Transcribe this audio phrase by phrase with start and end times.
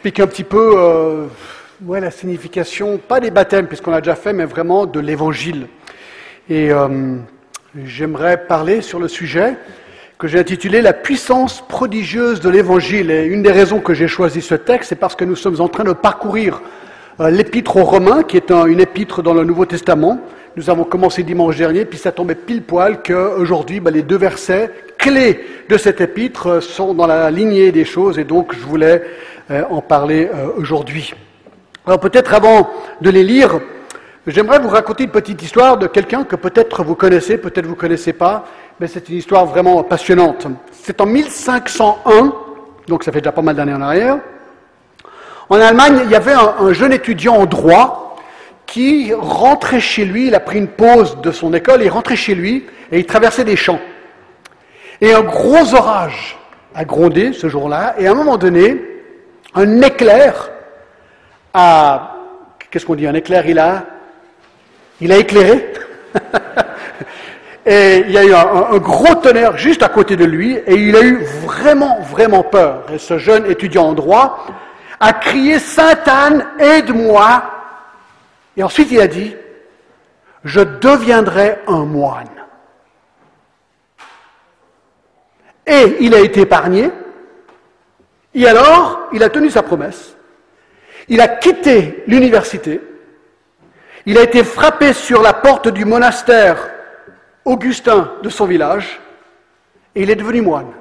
[0.00, 1.26] expliquer un petit peu euh,
[1.84, 5.66] ouais, la signification, pas des baptêmes, puisqu'on a déjà fait, mais vraiment de l'évangile.
[6.48, 7.16] Et euh,
[7.84, 9.58] j'aimerais parler sur le sujet
[10.18, 13.10] que j'ai intitulé La puissance prodigieuse de l'évangile.
[13.10, 15.68] Et une des raisons que j'ai choisi ce texte, c'est parce que nous sommes en
[15.68, 16.62] train de parcourir
[17.20, 20.18] euh, l'épître aux Romains, qui est une épître dans le Nouveau Testament.
[20.56, 24.70] Nous avons commencé dimanche dernier, puis ça tombait pile poil qu'aujourd'hui, ben, les deux versets
[24.96, 29.02] clés de cette épître sont dans la lignée des choses, et donc je voulais
[29.50, 31.14] en parler aujourd'hui.
[31.86, 33.58] Alors peut-être avant de les lire,
[34.26, 37.80] j'aimerais vous raconter une petite histoire de quelqu'un que peut-être vous connaissez, peut-être vous ne
[37.80, 38.44] connaissez pas,
[38.78, 40.46] mais c'est une histoire vraiment passionnante.
[40.72, 42.32] C'est en 1501,
[42.86, 44.18] donc ça fait déjà pas mal d'années en arrière.
[45.48, 48.16] En Allemagne, il y avait un, jeune étudiant en droit
[48.66, 52.36] qui rentrait chez lui, il a pris une pause de son école, il rentrait chez
[52.36, 53.80] lui et il traversait des champs.
[55.00, 56.38] Et un gros orage
[56.74, 58.80] a grondé ce jour-là, et à un moment donné,
[59.54, 60.50] un éclair
[61.54, 62.16] a...
[62.70, 63.84] Qu'est-ce qu'on dit Un éclair, il a...
[65.00, 65.72] Il a éclairé
[67.66, 70.96] Et il y a eu un, gros tonnerre juste à côté de lui, et il
[70.96, 72.86] a eu vraiment, vraiment peur.
[72.92, 74.46] Et ce jeune étudiant en droit
[74.98, 77.42] a crié Sainte Anne, aide-moi.
[78.56, 79.36] Et ensuite il a dit
[80.42, 82.28] Je deviendrai un moine.
[85.66, 86.90] Et il a été épargné.
[88.34, 90.16] Et alors, il a tenu sa promesse.
[91.08, 92.80] Il a quitté l'université.
[94.06, 96.70] Il a été frappé sur la porte du monastère
[97.44, 99.00] Augustin de son village
[99.94, 100.72] et il est devenu moine.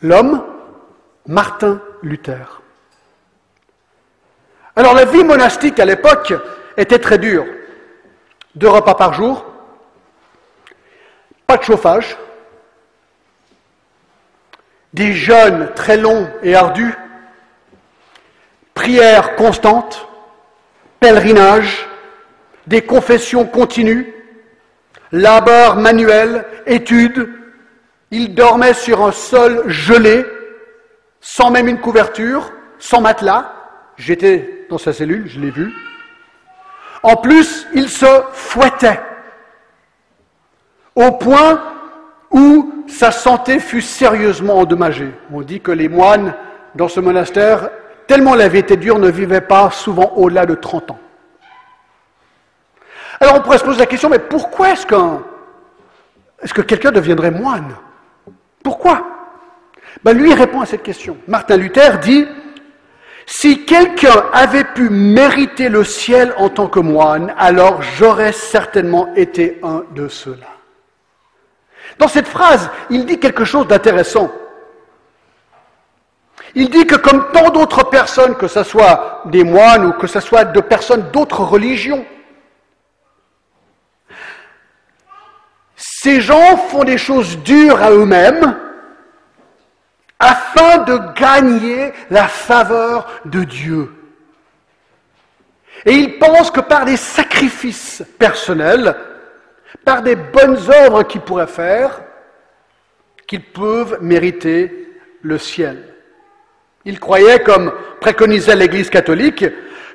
[0.00, 0.44] L'homme,
[1.26, 2.62] Martin Luther.
[4.74, 6.32] Alors la vie monastique à l'époque
[6.76, 7.44] était très dure.
[8.54, 9.44] Deux repas par jour,
[11.46, 12.16] pas de chauffage,
[14.92, 16.94] des jeûnes très longs et ardus,
[18.74, 20.08] prières constantes,
[21.00, 21.88] pèlerinage,
[22.66, 24.14] des confessions continues,
[25.10, 27.28] labeur manuel, études.
[28.10, 30.24] Il dormait sur un sol gelé,
[31.20, 33.52] sans même une couverture, sans matelas.
[33.96, 35.72] J'étais dans sa cellule, je l'ai vu.
[37.02, 39.00] En plus, il se fouettait,
[40.94, 41.71] au point
[42.32, 45.12] où sa santé fut sérieusement endommagée.
[45.32, 46.34] On dit que les moines
[46.74, 47.70] dans ce monastère,
[48.06, 50.98] tellement la vie était dure, ne vivaient pas souvent au-delà de 30 ans.
[53.20, 55.22] Alors on pourrait se poser la question, mais pourquoi est-ce qu'un,
[56.42, 57.74] est-ce que quelqu'un deviendrait moine?
[58.64, 59.06] Pourquoi?
[60.02, 61.16] Ben, Lui répond à cette question.
[61.28, 62.26] Martin Luther dit,
[63.26, 69.60] si quelqu'un avait pu mériter le ciel en tant que moine, alors j'aurais certainement été
[69.62, 70.51] un de ceux-là.
[72.02, 74.28] Dans cette phrase, il dit quelque chose d'intéressant.
[76.56, 80.18] Il dit que comme tant d'autres personnes, que ce soit des moines ou que ce
[80.18, 82.04] soit de personnes d'autres religions,
[85.76, 88.56] Ces gens font des choses dures à eux-mêmes
[90.18, 93.92] afin de gagner la faveur de Dieu.
[95.86, 98.96] Et ils pensent que par des sacrifices personnels,
[99.84, 102.02] par des bonnes œuvres qu'ils pourraient faire,
[103.26, 104.88] qu'ils peuvent mériter
[105.22, 105.82] le ciel.
[106.84, 109.44] Ils croyaient, comme préconisait l'Église catholique,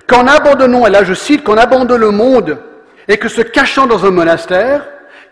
[0.08, 2.58] qu'en abandonnant, et là je cite, qu'en abandonnant le monde
[3.08, 4.88] et que se cachant dans un monastère,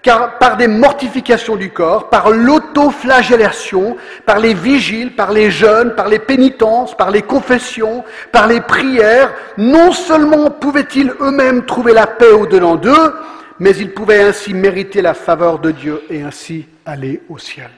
[0.05, 6.07] car par des mortifications du corps, par l'autoflagellation, par les vigiles, par les jeûnes, par
[6.07, 12.31] les pénitences, par les confessions, par les prières, non seulement pouvaient-ils eux-mêmes trouver la paix
[12.31, 13.15] au-dedans d'eux,
[13.59, 17.69] mais ils pouvaient ainsi mériter la faveur de Dieu et ainsi aller au ciel.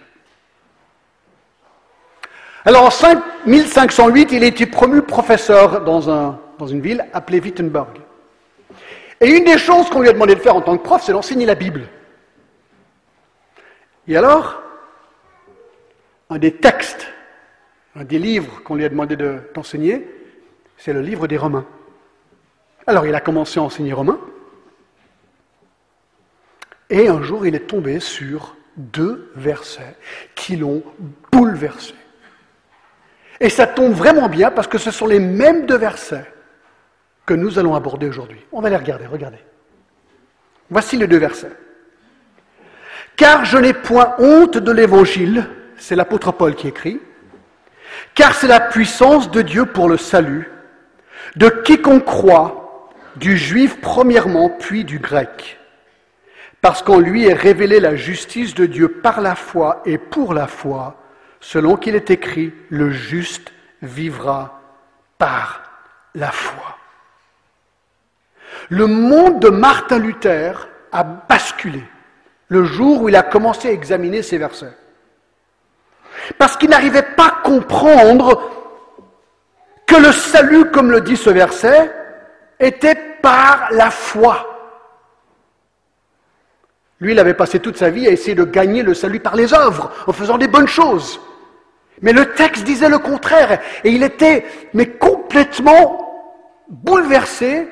[2.65, 7.99] Alors en 1508, il a été promu professeur dans, un, dans une ville appelée Wittenberg.
[9.21, 11.13] Et une des choses qu'on lui a demandé de faire en tant que prof, c'est
[11.13, 11.87] d'enseigner la Bible.
[14.07, 14.61] Et alors,
[16.29, 17.07] un des textes,
[17.95, 19.15] un des livres qu'on lui a demandé
[19.53, 20.07] d'enseigner,
[20.77, 21.65] c'est le livre des Romains.
[22.85, 24.17] Alors il a commencé à enseigner romain,
[26.89, 29.95] et un jour il est tombé sur deux versets
[30.35, 30.83] qui l'ont
[31.31, 31.95] bouleversé.
[33.39, 36.25] Et ça tombe vraiment bien parce que ce sont les mêmes deux versets
[37.25, 38.43] que nous allons aborder aujourd'hui.
[38.51, 39.37] On va les regarder, regardez.
[40.69, 41.51] Voici les deux versets.
[43.15, 46.99] Car je n'ai point honte de l'évangile, c'est l'apôtre Paul qui écrit,
[48.15, 50.51] car c'est la puissance de Dieu pour le salut,
[51.35, 55.59] de quiconque croit, du juif premièrement, puis du grec,
[56.61, 60.47] parce qu'en lui est révélée la justice de Dieu par la foi et pour la
[60.47, 60.95] foi,
[61.39, 63.51] selon qu'il est écrit, le juste
[63.81, 64.61] vivra
[65.17, 65.61] par
[66.15, 66.77] la foi.
[68.69, 71.83] Le monde de Martin Luther a basculé
[72.49, 74.75] le jour où il a commencé à examiner ces versets.
[76.37, 78.41] Parce qu'il n'arrivait pas à comprendre
[79.85, 81.91] que le salut, comme le dit ce verset,
[82.59, 84.56] était par la foi.
[86.99, 89.53] Lui, il avait passé toute sa vie à essayer de gagner le salut par les
[89.53, 91.19] œuvres, en faisant des bonnes choses.
[92.01, 96.03] Mais le texte disait le contraire, et il était mais complètement
[96.69, 97.67] bouleversé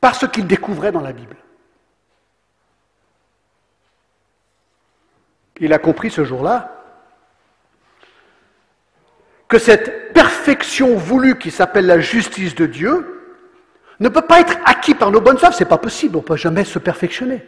[0.00, 1.36] par ce qu'il découvrait dans la Bible.
[5.60, 6.74] Il a compris ce jour-là
[9.48, 13.14] que cette perfection voulue qui s'appelle la justice de Dieu
[13.98, 16.36] ne peut pas être acquis par nos bonnes œuvres, c'est pas possible, on ne peut
[16.36, 17.44] jamais se perfectionner.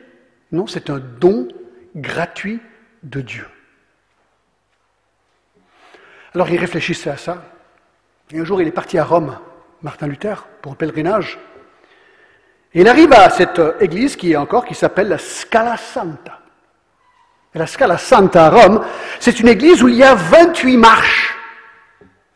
[0.53, 1.49] Non, c'est un don
[1.95, 2.61] gratuit
[3.03, 3.47] de Dieu.
[6.35, 7.43] Alors il réfléchissait à ça.
[8.33, 9.39] Et un jour, il est parti à Rome,
[9.83, 11.39] Martin Luther, pour un pèlerinage.
[12.73, 16.39] Et il arrive à cette église qui est encore, qui s'appelle la Scala Santa.
[17.53, 18.85] Et la Scala Santa à Rome,
[19.19, 21.37] c'est une église où il y a 28 marches.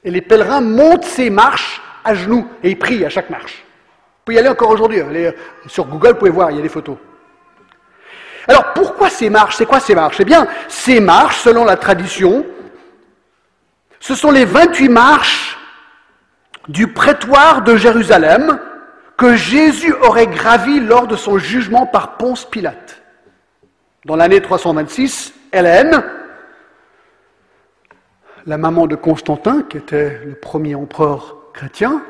[0.03, 3.65] Et les pèlerins montent ces marches à genoux et ils prient à chaque marche.
[3.65, 5.01] Vous pouvez y aller encore aujourd'hui.
[5.01, 5.33] Hein.
[5.67, 6.97] Sur Google, vous pouvez voir, il y a des photos.
[8.49, 9.57] Alors pourquoi ces marches?
[9.57, 10.19] C'est quoi ces marches?
[10.21, 12.45] Eh bien, ces marches, selon la tradition,
[14.01, 15.59] ce sont les 28 marches
[16.69, 18.59] du prétoire de Jérusalem
[19.17, 23.03] que Jésus aurait gravi lors de son jugement par Ponce Pilate.
[24.05, 26.03] Dans l'année 326, Hélène,
[28.47, 32.03] la maman de Constantin, qui était le premier empereur chrétien,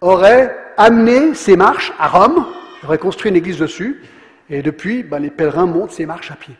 [0.00, 2.44] aurait amené ces marches à Rome,
[2.84, 4.02] aurait construit une église dessus,
[4.50, 6.54] et depuis, ben, les pèlerins montent ces marches à pied.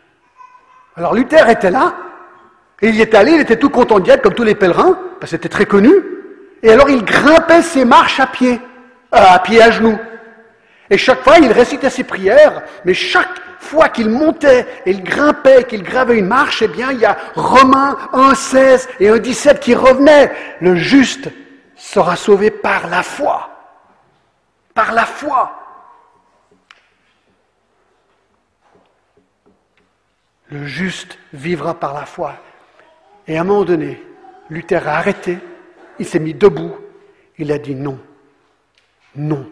[0.95, 1.93] Alors Luther était là,
[2.81, 4.97] et il y est allé, il était tout content d'y être, comme tous les pèlerins,
[5.19, 5.91] parce que c'était très connu,
[6.63, 8.59] et alors il grimpait ses marches à pied,
[9.13, 9.99] euh, à pied à genoux.
[10.89, 15.83] Et chaque fois, il récitait ses prières, mais chaque fois qu'il montait il grimpait, qu'il
[15.83, 19.75] gravait une marche, eh bien, il y a Romains 1, 16 et 1, 17 qui
[19.75, 20.31] revenaient.
[20.59, 21.29] Le juste
[21.75, 23.49] sera sauvé par la foi.
[24.73, 25.60] Par la foi.
[30.51, 32.35] Le juste vivra par la foi.
[33.27, 34.01] Et à un moment donné,
[34.49, 35.39] Luther a arrêté,
[35.97, 36.75] il s'est mis debout,
[37.37, 37.99] il a dit non,
[39.15, 39.49] non,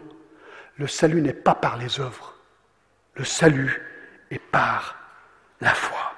[0.76, 2.34] le salut n'est pas par les œuvres,
[3.14, 3.82] le salut
[4.30, 4.96] est par
[5.60, 6.12] la foi.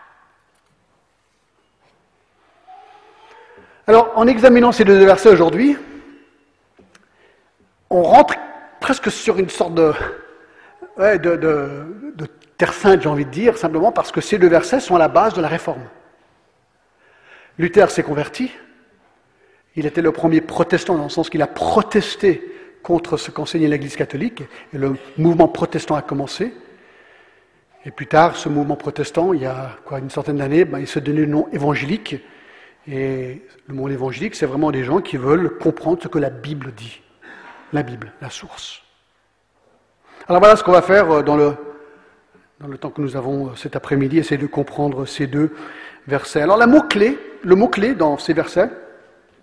[3.87, 5.76] Alors, en examinant ces deux versets aujourd'hui,
[7.90, 8.34] on rentre
[8.81, 9.93] presque sur une sorte de,
[10.99, 12.26] de,
[12.70, 15.35] sainte, j'ai envie de dire, simplement parce que ces deux versets sont à la base
[15.35, 15.82] de la réforme.
[17.59, 18.50] Luther s'est converti,
[19.75, 22.43] il était le premier protestant dans le sens qu'il a protesté
[22.82, 24.43] contre ce qu'enseignait l'Église catholique,
[24.73, 26.53] et le mouvement protestant a commencé.
[27.85, 30.87] Et plus tard, ce mouvement protestant, il y a quoi, une centaine d'années, ben, il
[30.87, 32.17] se donnait le nom évangélique.
[32.88, 36.73] Et le mot évangélique, c'est vraiment des gens qui veulent comprendre ce que la Bible
[36.75, 37.00] dit.
[37.73, 38.82] La Bible, la source.
[40.29, 41.56] Alors voilà ce qu'on va faire euh, dans le,
[42.62, 45.53] dans le temps que nous avons euh, cet après-midi, essayer de comprendre ces deux
[46.06, 46.43] versets.
[46.43, 48.70] Alors la mot-clé, le mot-clé dans ces versets,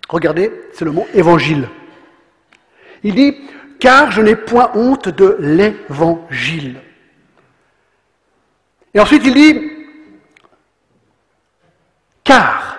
[0.08, 1.68] regardez, c'est le mot évangile.
[3.02, 3.36] Il dit,
[3.78, 6.80] car je n'ai point honte de l'évangile.
[8.94, 9.70] Et ensuite il dit,
[12.24, 12.78] car.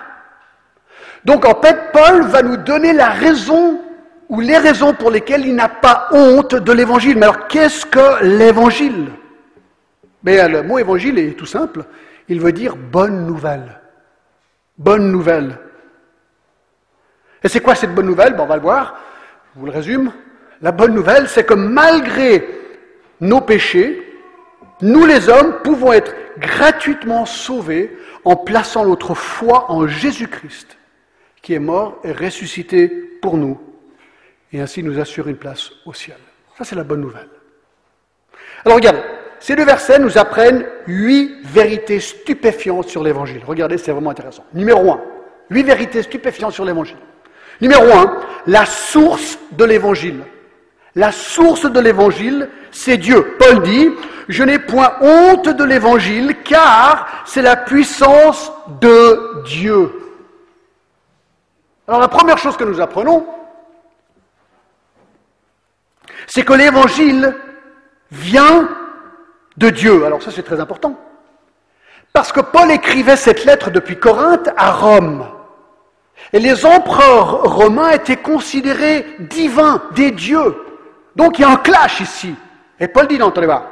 [1.24, 3.80] Donc en fait, Paul va nous donner la raison
[4.28, 7.16] ou les raisons pour lesquelles il n'a pas honte de l'évangile.
[7.16, 9.06] Mais alors qu'est-ce que l'évangile?
[10.24, 11.84] Mais le mot évangile est tout simple.
[12.28, 13.80] Il veut dire bonne nouvelle.
[14.78, 15.58] Bonne nouvelle.
[17.42, 18.36] Et c'est quoi cette bonne nouvelle?
[18.38, 18.98] On va le voir.
[19.54, 20.12] Je vous le résume.
[20.60, 22.46] La bonne nouvelle, c'est que malgré
[23.20, 24.00] nos péchés,
[24.80, 30.78] nous les hommes pouvons être gratuitement sauvés en plaçant notre foi en Jésus-Christ,
[31.42, 32.88] qui est mort et ressuscité
[33.20, 33.60] pour nous,
[34.52, 36.16] et ainsi nous assure une place au ciel.
[36.56, 37.28] Ça, c'est la bonne nouvelle.
[38.64, 39.02] Alors regardez,
[39.42, 43.42] ces deux versets nous apprennent huit vérités stupéfiantes sur l'Évangile.
[43.44, 44.44] Regardez, c'est vraiment intéressant.
[44.54, 45.00] Numéro un,
[45.50, 46.98] huit vérités stupéfiantes sur l'Évangile.
[47.60, 50.22] Numéro un, la source de l'Évangile.
[50.94, 53.34] La source de l'Évangile, c'est Dieu.
[53.36, 53.90] Paul dit,
[54.28, 59.90] je n'ai point honte de l'Évangile, car c'est la puissance de Dieu.
[61.88, 63.26] Alors la première chose que nous apprenons,
[66.28, 67.34] c'est que l'Évangile
[68.12, 68.68] vient
[69.56, 70.04] de Dieu.
[70.04, 70.98] Alors ça c'est très important.
[72.12, 75.26] Parce que Paul écrivait cette lettre depuis Corinthe à Rome.
[76.32, 80.56] Et les empereurs romains étaient considérés divins, des dieux.
[81.16, 82.34] Donc il y a un clash ici.
[82.80, 83.70] Et Paul dit, non, pas.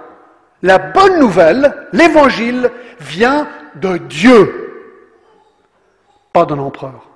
[0.63, 2.71] La bonne nouvelle, l'évangile,
[3.01, 4.97] vient de Dieu,
[6.33, 7.07] pas d'un empereur.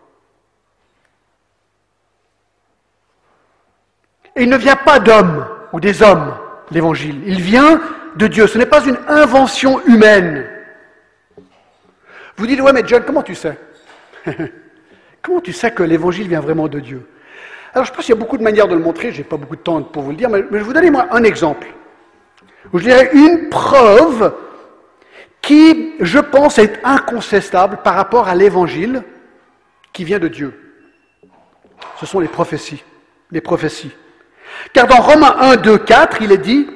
[4.37, 6.35] Et il ne vient pas d'hommes ou des hommes,
[6.71, 7.23] l'évangile.
[7.27, 7.81] Il vient
[8.17, 8.47] de Dieu.
[8.47, 10.47] Ce n'est pas une invention humaine.
[12.37, 13.59] Vous dites, ouais, mais John, comment tu sais?
[15.23, 17.09] Comment tu sais que l'évangile vient vraiment de Dieu?
[17.73, 19.11] Alors, je pense qu'il y a beaucoup de manières de le montrer.
[19.11, 20.91] Je n'ai pas beaucoup de temps pour vous le dire, mais, je vais vous donner
[20.91, 21.67] moi un exemple.
[22.73, 24.35] je dirais une preuve
[25.41, 29.03] qui, je pense, est incontestable par rapport à l'évangile
[29.93, 30.53] qui vient de Dieu.
[32.01, 32.83] Ce sont les prophéties.
[33.31, 33.93] Les prophéties.
[34.73, 36.69] Car dans Romains 1, 2, 4, il est dit,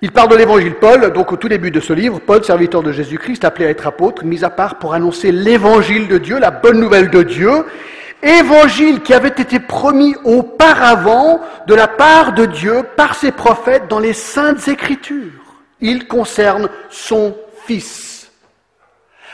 [0.00, 2.92] il parle de l'évangile Paul, donc au tout début de ce livre, Paul, serviteur de
[2.92, 6.78] Jésus-Christ, appelé à être apôtre, mis à part pour annoncer l'évangile de Dieu, la bonne
[6.78, 7.64] nouvelle de Dieu,
[8.22, 13.98] évangile qui avait été promis auparavant de la part de Dieu par ses prophètes dans
[13.98, 15.32] les saintes écritures.
[15.80, 17.36] Il concerne son
[17.66, 18.30] Fils.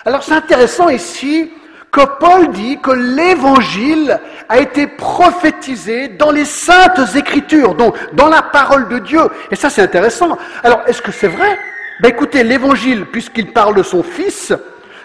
[0.05, 1.53] Alors c'est intéressant ici
[1.95, 8.43] que Paul dit que l'évangile a été prophétisé dans les saintes écritures, donc dans la
[8.43, 9.21] parole de Dieu.
[9.53, 10.37] Et ça, c'est intéressant.
[10.65, 11.57] Alors, est-ce que c'est vrai?
[12.01, 14.53] Ben, Écoutez, l'évangile, puisqu'il parle de son Fils,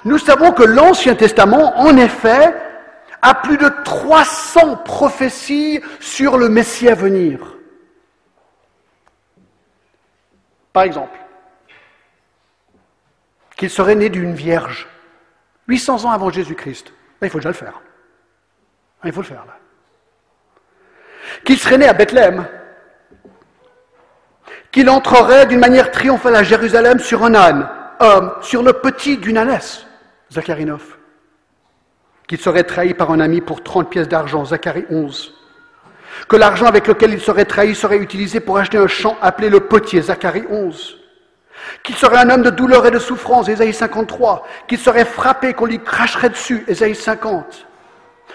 [0.03, 2.55] nous savons que l'Ancien Testament, en effet,
[3.21, 7.55] a plus de 300 prophéties sur le Messie à venir.
[10.73, 11.19] Par exemple,
[13.57, 14.87] qu'il serait né d'une vierge.
[15.69, 16.91] 800 ans avant Jésus-Christ.
[17.21, 17.79] il faut déjà le faire.
[19.05, 19.55] Il faut le faire, là.
[21.45, 22.47] Qu'il serait né à Bethléem.
[24.71, 27.69] Qu'il entrerait d'une manière triomphale à Jérusalem sur un âne,
[28.01, 29.85] euh, sur le petit d'une ânesse,
[30.31, 30.97] Zacharie 9.
[32.27, 35.33] Qu'il serait trahi par un ami pour 30 pièces d'argent, Zacharie 11.
[36.27, 39.59] Que l'argent avec lequel il serait trahi serait utilisé pour acheter un champ appelé le
[39.61, 40.98] potier, Zacharie 11
[41.83, 45.65] qu'il serait un homme de douleur et de souffrance, Ésaïe 53, qu'il serait frappé, qu'on
[45.65, 47.67] lui cracherait dessus, Ésaïe 50,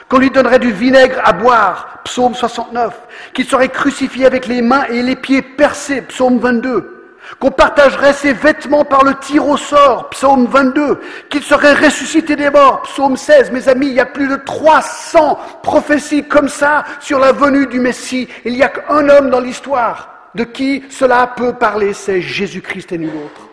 [0.08, 2.94] qu'on lui donnerait du vinaigre à boire, psaume 69,
[3.32, 6.94] qu'il serait crucifié avec les mains et les pieds percés, psaume 22,
[7.40, 11.00] qu'on partagerait ses vêtements par le tir au sort, psaume 22,
[11.30, 13.50] qu'il serait ressuscité des morts, psaume 16.
[13.50, 17.80] Mes amis, il y a plus de 300 prophéties comme ça sur la venue du
[17.80, 18.28] Messie.
[18.44, 22.98] Il n'y a qu'un homme dans l'histoire de qui cela peut parler, c'est Jésus-Christ et
[22.98, 23.48] nul autre.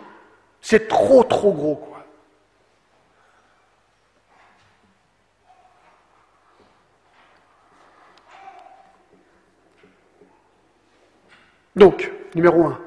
[0.61, 2.05] C'est trop, trop gros, quoi.
[11.75, 12.79] Donc, numéro un.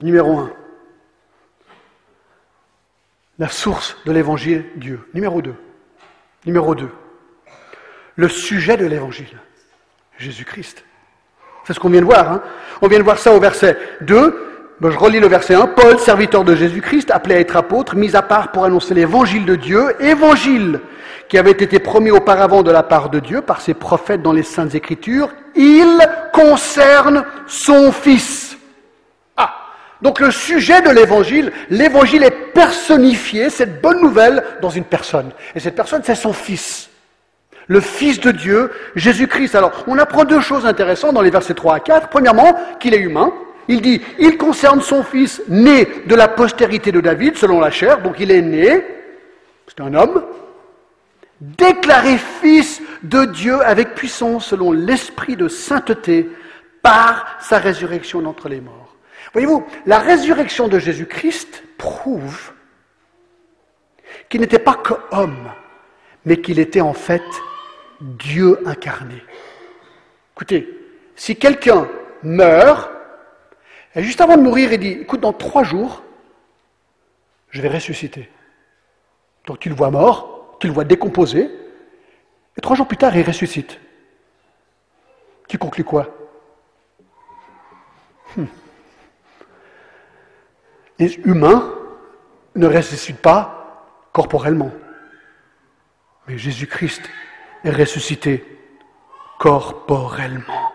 [0.00, 0.52] Numéro un.
[3.38, 5.08] La source de l'évangile, Dieu.
[5.14, 5.56] Numéro deux.
[6.44, 6.90] Numéro deux.
[8.16, 9.40] Le sujet de l'évangile,
[10.18, 10.84] Jésus-Christ.
[11.64, 12.30] C'est ce qu'on vient de voir.
[12.30, 12.42] Hein.
[12.80, 14.48] On vient de voir ça au verset 2.
[14.82, 15.68] je relis le verset 1.
[15.68, 19.56] Paul, serviteur de Jésus-Christ, appelé à être apôtre, mis à part pour annoncer l'évangile de
[19.56, 20.80] Dieu, évangile
[21.28, 24.42] qui avait été promis auparavant de la part de Dieu par ses prophètes dans les
[24.42, 25.98] saintes écritures, il
[26.32, 28.58] concerne son Fils.
[29.36, 29.54] Ah,
[30.02, 35.30] donc le sujet de l'évangile, l'évangile est personnifié, cette bonne nouvelle, dans une personne.
[35.54, 36.90] Et cette personne, c'est son Fils
[37.72, 39.54] le Fils de Dieu, Jésus-Christ.
[39.54, 42.08] Alors, on apprend deux choses intéressantes dans les versets 3 à 4.
[42.08, 43.32] Premièrement, qu'il est humain.
[43.66, 48.02] Il dit, il concerne son Fils né de la postérité de David, selon la chair,
[48.02, 48.84] donc il est né,
[49.68, 50.24] c'est un homme,
[51.40, 56.28] déclaré Fils de Dieu avec puissance, selon l'esprit de sainteté,
[56.82, 58.96] par sa résurrection d'entre les morts.
[59.32, 62.52] Voyez-vous, la résurrection de Jésus-Christ prouve
[64.28, 65.50] qu'il n'était pas qu'homme,
[66.24, 67.22] mais qu'il était en fait
[68.02, 69.22] Dieu incarné.
[70.34, 70.68] Écoutez,
[71.14, 71.88] si quelqu'un
[72.22, 72.90] meurt,
[73.96, 76.02] juste avant de mourir, il dit, écoute, dans trois jours,
[77.50, 78.28] je vais ressusciter.
[79.46, 81.50] Donc tu le vois mort, tu le vois décomposé,
[82.56, 83.78] et trois jours plus tard, il ressuscite.
[85.48, 86.08] Tu conclus quoi?
[88.36, 88.46] Hmm.
[90.98, 91.72] Les humains
[92.54, 94.72] ne ressuscitent pas corporellement.
[96.26, 97.02] Mais Jésus-Christ
[97.64, 98.44] est ressuscité
[99.38, 100.72] corporellement.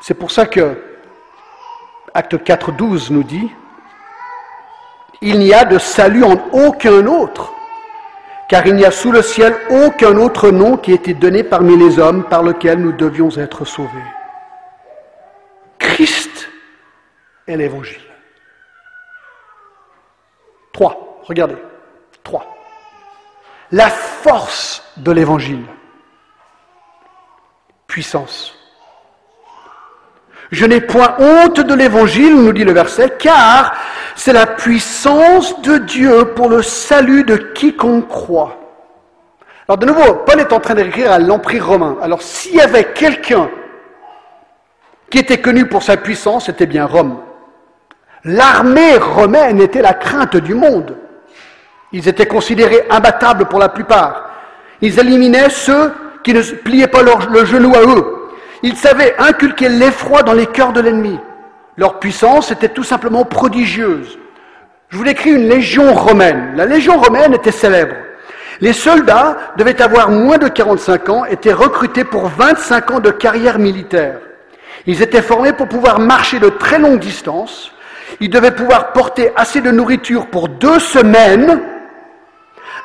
[0.00, 0.82] C'est pour ça que
[2.14, 3.50] Acte 4, 12 nous dit
[5.20, 7.52] Il n'y a de salut en aucun autre,
[8.48, 11.76] car il n'y a sous le ciel aucun autre nom qui ait été donné parmi
[11.76, 13.88] les hommes par lequel nous devions être sauvés.
[15.78, 16.48] Christ
[17.46, 18.00] est l'évangile.
[20.72, 21.22] 3.
[21.24, 21.56] Regardez.
[22.22, 22.46] Trois.
[23.72, 25.64] La force de l'évangile.
[27.86, 28.54] Puissance.
[30.50, 33.74] Je n'ai point honte de l'évangile, nous dit le verset, car
[34.16, 38.56] c'est la puissance de Dieu pour le salut de quiconque croit.
[39.68, 41.98] Alors de nouveau, Paul est en train d'écrire à l'Empire romain.
[42.00, 43.50] Alors s'il y avait quelqu'un
[45.10, 47.20] qui était connu pour sa puissance, c'était bien Rome.
[48.24, 50.97] L'armée romaine était la crainte du monde.
[51.92, 54.30] Ils étaient considérés imbattables pour la plupart.
[54.80, 55.92] Ils éliminaient ceux
[56.22, 58.28] qui ne pliaient pas le genou à eux.
[58.62, 61.18] Ils savaient inculquer l'effroi dans les cœurs de l'ennemi.
[61.76, 64.18] Leur puissance était tout simplement prodigieuse.
[64.88, 66.54] Je vous décris une légion romaine.
[66.56, 67.94] La légion romaine était célèbre.
[68.60, 73.58] Les soldats devaient avoir moins de 45 ans, étaient recrutés pour 25 ans de carrière
[73.58, 74.18] militaire.
[74.86, 77.70] Ils étaient formés pour pouvoir marcher de très longues distances.
[78.20, 81.60] Ils devaient pouvoir porter assez de nourriture pour deux semaines,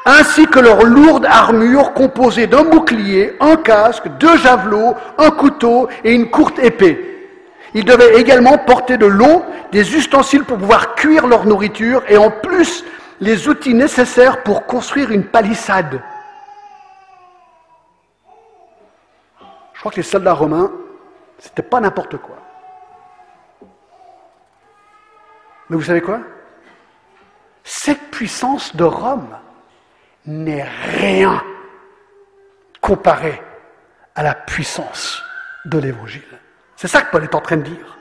[0.06, 6.14] ainsi que leur lourde armure composée d'un bouclier, un casque, deux javelots, un couteau et
[6.14, 7.30] une courte épée.
[7.74, 12.30] Ils devaient également porter de l'eau, des ustensiles pour pouvoir cuire leur nourriture et en
[12.30, 12.84] plus
[13.20, 16.02] les outils nécessaires pour construire une palissade.
[19.74, 20.72] Je crois que les soldats romains,
[21.40, 22.36] c'était pas n'importe quoi.
[25.70, 26.20] Mais vous savez quoi?
[27.64, 29.28] Cette puissance de Rome
[30.26, 30.66] n'est
[30.98, 31.42] rien
[32.82, 33.42] comparée
[34.16, 35.22] à la puissance
[35.66, 36.22] de l'Évangile.
[36.76, 37.98] C'est ça que Paul est en train de dire.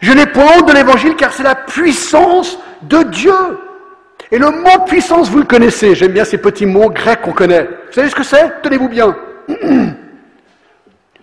[0.00, 3.60] Je n'ai point honte de l'évangile car c'est la puissance de Dieu.
[4.32, 5.94] Et le mot puissance, vous le connaissez.
[5.94, 7.64] J'aime bien ces petits mots grecs qu'on connaît.
[7.64, 8.62] Vous savez ce que c'est?
[8.62, 9.16] Tenez-vous bien.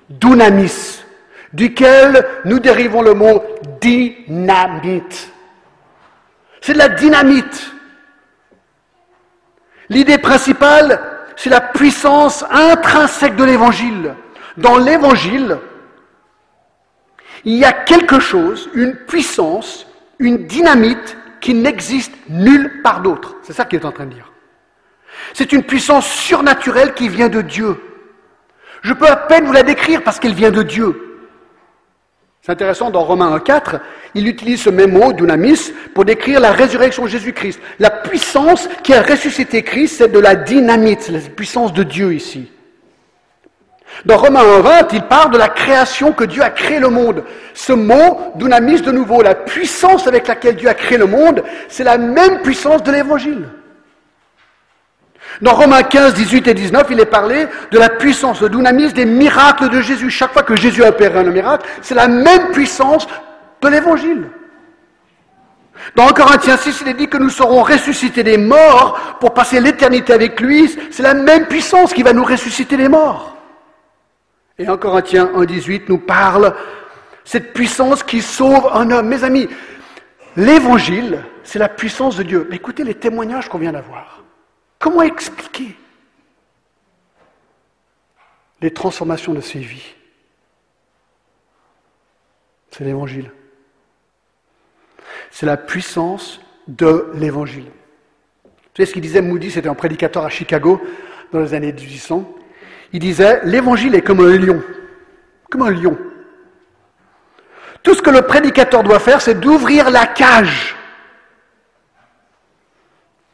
[0.09, 1.03] Dunamis,
[1.53, 3.43] duquel nous dérivons le mot
[3.81, 5.31] dynamite.
[6.61, 7.73] C'est de la dynamite.
[9.89, 10.99] L'idée principale,
[11.35, 14.15] c'est la puissance intrinsèque de l'évangile.
[14.57, 15.57] Dans l'évangile,
[17.45, 19.87] il y a quelque chose, une puissance,
[20.19, 23.35] une dynamite qui n'existe nulle part d'autre.
[23.43, 24.31] C'est ça qu'il est en train de dire.
[25.33, 27.79] C'est une puissance surnaturelle qui vient de Dieu.
[28.81, 31.06] Je peux à peine vous la décrire parce qu'elle vient de Dieu.
[32.47, 33.81] C'est intéressant, dans Romains 1.4,
[34.15, 37.59] il utilise ce même mot, dunamis, pour décrire la résurrection de Jésus-Christ.
[37.77, 42.49] La puissance qui a ressuscité Christ, c'est de la dynamite, la puissance de Dieu ici.
[44.05, 47.25] Dans Romains 1.20, il parle de la création que Dieu a créé le monde.
[47.53, 51.83] Ce mot, dunamis de nouveau, la puissance avec laquelle Dieu a créé le monde, c'est
[51.83, 53.49] la même puissance de l'Évangile.
[55.41, 59.05] Dans Romains 15, 18 et 19, il est parlé de la puissance, de dunamis, des
[59.05, 60.09] miracles de Jésus.
[60.09, 63.07] Chaque fois que Jésus a opéré un miracle, c'est la même puissance
[63.61, 64.29] de l'Évangile.
[65.95, 70.13] Dans Corinthiens 6, il est dit que nous serons ressuscités des morts pour passer l'éternité
[70.13, 70.75] avec lui.
[70.91, 73.37] C'est la même puissance qui va nous ressusciter des morts.
[74.57, 76.55] Et en Corinthiens 1.18 nous parle
[77.23, 79.07] cette puissance qui sauve un homme.
[79.07, 79.47] Mes amis,
[80.35, 82.49] l'évangile, c'est la puissance de Dieu.
[82.51, 84.23] Écoutez les témoignages qu'on vient d'avoir.
[84.79, 85.75] Comment expliquer
[88.61, 89.95] les transformations de ces vies?
[92.71, 93.31] C'est l'évangile.
[95.31, 97.71] C'est la puissance de l'évangile.
[98.43, 100.81] Vous savez ce qu'il disait Moody, c'était un prédicateur à Chicago
[101.31, 102.35] dans les années 1800.
[102.93, 104.61] Il disait, l'évangile est comme un lion,
[105.49, 105.97] comme un lion.
[107.81, 110.75] Tout ce que le prédicateur doit faire, c'est d'ouvrir la cage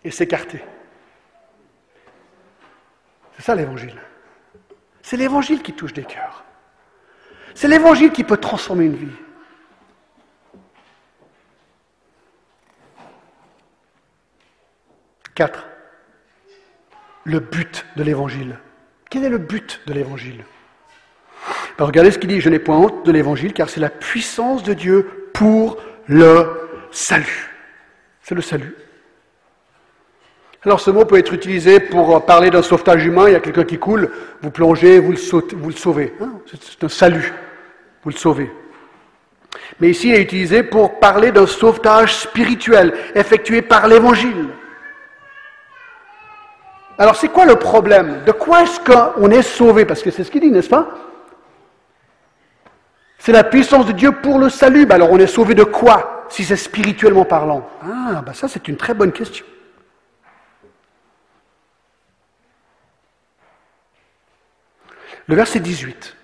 [0.04, 0.62] et s'écarter.
[3.36, 4.00] C'est ça l'évangile.
[5.02, 6.44] C'est l'évangile qui touche des cœurs.
[7.56, 9.16] C'est l'évangile qui peut transformer une vie.
[15.36, 15.66] Quatre.
[17.24, 18.58] Le but de l'évangile.
[19.10, 20.44] Quel est le but de l'évangile?
[21.78, 24.64] Ben, Regardez ce qu'il dit, je n'ai point honte de l'évangile, car c'est la puissance
[24.64, 27.52] de Dieu pour le salut.
[28.22, 28.76] C'est le salut.
[30.66, 33.66] Alors ce mot peut être utilisé pour parler d'un sauvetage humain, il y a quelqu'un
[33.66, 34.10] qui coule,
[34.42, 35.18] vous plongez, vous le,
[35.74, 36.14] sauvez.
[36.22, 36.32] Hein.
[36.46, 37.34] c'est un salut,
[38.04, 38.50] vous le sauvez.
[39.80, 44.48] Mais ici, il est utilisé pour parler d'un sauvetage spirituel effectué par l'Évangile.
[46.98, 48.22] Alors c'est quoi le problème?
[48.26, 49.84] De quoi est-ce qu'on est sauvé?
[49.84, 50.88] Parce que c'est ce qu'il dit, n'est-ce pas?
[53.18, 54.86] C'est la puissance de Dieu pour le salut.
[54.86, 57.68] Ben alors on est sauvé de quoi Si c'est spirituellement parlant?
[57.84, 59.46] Ah, ben ça c'est une très bonne question.
[65.28, 66.18] Le verset 18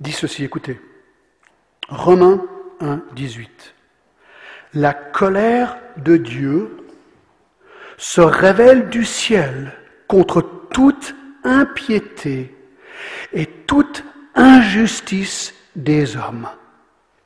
[0.00, 0.80] dit ceci, écoutez.
[1.88, 2.44] Romains
[2.80, 3.74] 1, 18.
[4.74, 6.76] la colère de Dieu
[7.96, 9.72] se révèle du ciel
[10.08, 12.56] contre toute impiété
[13.32, 16.48] et toute injustice des hommes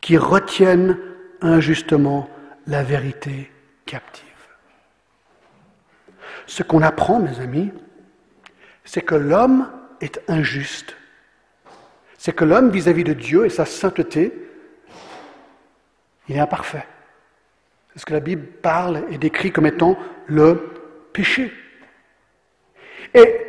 [0.01, 0.99] qui retiennent
[1.41, 2.29] injustement
[2.67, 3.51] la vérité
[3.87, 4.25] captive.
[6.47, 7.73] Ce qu'on apprend, mes amis,
[8.85, 9.69] c'est que l'homme
[10.01, 10.97] est injuste.
[12.19, 14.33] C'est que l'homme, vis-à-vis de Dieu et sa sainteté,
[16.29, 16.87] il est imparfait.
[17.93, 20.75] C'est ce que la Bible parle et décrit comme étant le
[21.13, 21.53] péché.
[23.15, 23.41] Et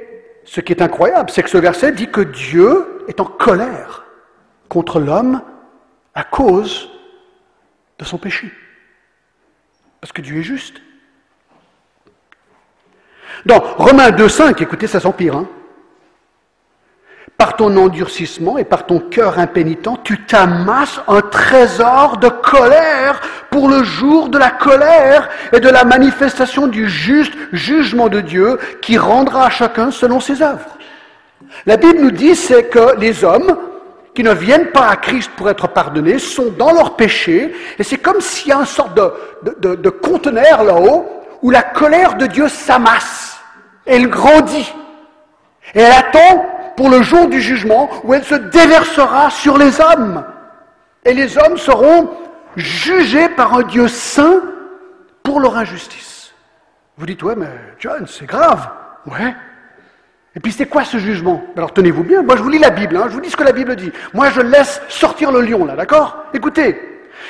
[0.46, 4.06] ce qui est incroyable, c'est que ce verset dit que Dieu est en colère
[4.70, 5.42] contre l'homme
[6.14, 6.90] à cause
[8.00, 8.52] de son péché.
[10.00, 10.82] Parce que Dieu est juste.
[13.46, 15.36] Dans Romains 2.5, écoutez, ça s'empire.
[15.36, 15.48] Hein.
[17.38, 23.21] Par ton endurcissement et par ton cœur impénitent, tu t'amasses un trésor de colère
[23.52, 28.58] pour le jour de la colère et de la manifestation du juste jugement de Dieu
[28.82, 30.78] qui rendra à chacun selon ses œuvres.
[31.67, 33.56] La Bible nous dit c'est que les hommes
[34.15, 38.00] qui ne viennent pas à Christ pour être pardonnés sont dans leur péché et c'est
[38.00, 41.06] comme s'il y a une sorte de, de, de conteneur là-haut
[41.43, 43.39] où la colère de Dieu s'amasse,
[43.86, 44.73] elle grandit
[45.76, 50.24] et elle attend pour le jour du jugement où elle se déversera sur les hommes.
[51.04, 52.12] Et les hommes seront
[52.56, 54.42] jugés par un Dieu saint
[55.24, 56.34] pour leur injustice.
[56.98, 58.70] Vous dites, ouais, mais John, c'est grave.
[59.06, 59.36] Ouais.
[60.36, 61.44] Et puis c'est quoi ce jugement?
[61.56, 63.44] Alors tenez-vous bien, moi je vous lis la Bible, hein, je vous dis ce que
[63.44, 63.92] la Bible dit.
[64.13, 66.26] Moi je laisse sortir le lion là, d'accord?
[66.32, 66.80] Écoutez,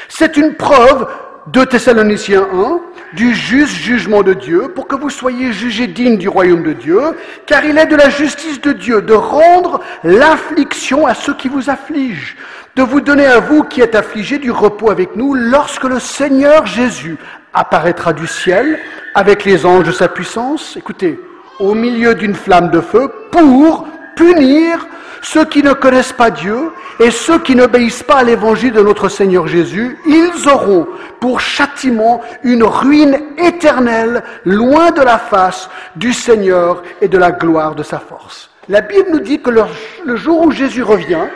[0.10, 1.07] c'est une preuve
[1.47, 2.79] de Thessaloniciens 1
[3.13, 6.99] du juste jugement de Dieu, pour que vous soyez jugés dignes du royaume de Dieu,
[7.45, 11.69] car il est de la justice de Dieu de rendre l'affliction à ceux qui vous
[11.69, 12.36] affligent,
[12.75, 16.65] de vous donner à vous qui êtes affligés du repos avec nous, lorsque le Seigneur
[16.65, 17.17] Jésus
[17.53, 18.79] apparaîtra du ciel
[19.15, 21.17] avec les anges de sa puissance, écoutez,
[21.60, 24.86] au milieu d'une flamme de feu, pour punir
[25.21, 29.08] ceux qui ne connaissent pas Dieu et ceux qui n'obéissent pas à l'évangile de notre
[29.08, 30.88] Seigneur Jésus, ils auront
[31.19, 37.75] pour châtiment une ruine éternelle loin de la face du Seigneur et de la gloire
[37.75, 38.49] de sa force.
[38.69, 41.27] La Bible nous dit que le, jour où Jésus revient,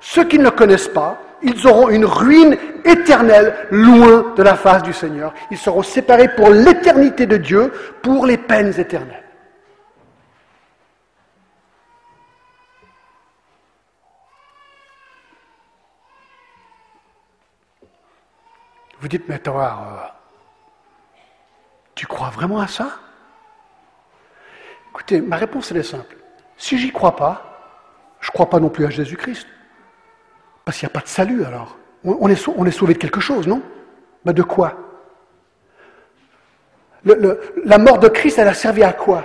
[0.00, 4.82] ceux qui ne le connaissent pas, ils auront une ruine éternelle loin de la face
[4.82, 5.32] du Seigneur.
[5.50, 9.19] Ils seront séparés pour l'éternité de Dieu, pour les peines éternelles.
[19.00, 20.06] Vous dites, mais toi, euh,
[21.94, 22.98] tu crois vraiment à ça?
[24.90, 26.16] Écoutez, ma réponse elle est simple.
[26.56, 27.50] Si j'y crois pas,
[28.20, 29.46] je ne crois pas non plus à Jésus-Christ.
[30.64, 31.76] Parce qu'il n'y a pas de salut alors.
[32.04, 33.62] On est, sauvé de quelque chose, non?
[34.24, 34.74] Mais de quoi?
[37.04, 39.24] La mort de Christ, elle a servi à quoi?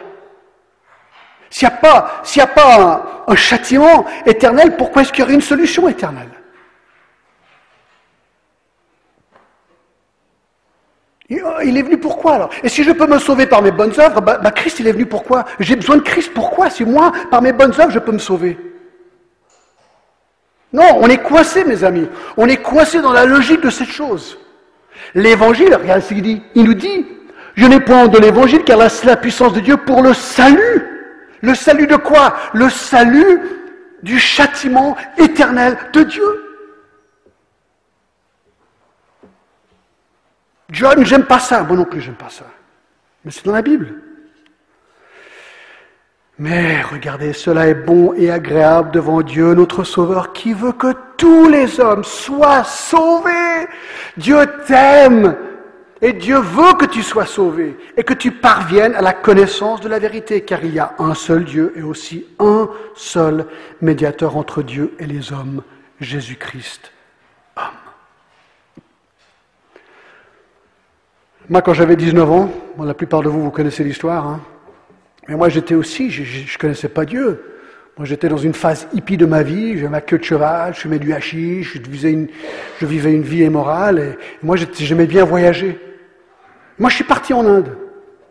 [1.50, 5.42] S'il n'y a pas, a pas un châtiment éternel, pourquoi est-ce qu'il y aurait une
[5.42, 6.32] solution éternelle?
[11.30, 12.50] Il est venu pourquoi alors?
[12.64, 14.92] Et si je peux me sauver par mes bonnes œuvres, bah, bah, Christ il est
[14.92, 15.46] venu pourquoi?
[15.60, 16.70] J'ai besoin de Christ pourquoi?
[16.70, 18.58] Si moi, par mes bonnes œuvres, je peux me sauver?
[20.72, 22.08] Non, on est coincé, mes amis.
[22.38, 24.38] On est coincé dans la logique de cette chose.
[25.14, 26.44] L'évangile, regarde ce qu'il dit.
[26.54, 27.08] Il nous dit,
[27.56, 30.84] je n'ai point de l'évangile car c'est la puissance de Dieu pour le salut.
[31.42, 32.36] Le salut de quoi?
[32.54, 33.40] Le salut
[34.04, 36.45] du châtiment éternel de Dieu.
[40.70, 41.64] John, j'aime pas ça.
[41.64, 42.46] Moi non plus, j'aime pas ça.
[43.24, 43.94] Mais c'est dans la Bible.
[46.38, 51.48] Mais regardez, cela est bon et agréable devant Dieu, notre Sauveur, qui veut que tous
[51.48, 53.68] les hommes soient sauvés.
[54.18, 55.36] Dieu t'aime
[56.02, 59.88] et Dieu veut que tu sois sauvé et que tu parviennes à la connaissance de
[59.88, 63.46] la vérité, car il y a un seul Dieu et aussi un seul
[63.82, 65.64] médiateur entre Dieu et les hommes,
[66.02, 66.92] Jésus-Christ,
[71.48, 72.50] Moi, quand j'avais 19 ans,
[72.84, 74.42] la plupart de vous, vous connaissez l'histoire, hein,
[75.28, 77.44] mais moi j'étais aussi, je ne connaissais pas Dieu.
[77.98, 80.82] Moi j'étais dans une phase hippie de ma vie, j'avais ma queue de cheval, je
[80.82, 82.28] fumais du hachis, je vivais une,
[82.80, 85.80] je vivais une vie immorale, et, moi j'aimais bien voyager.
[86.78, 87.78] Moi je suis parti en Inde,